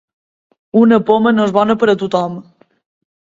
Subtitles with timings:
[0.79, 2.39] Una poma no és bona per a tothom.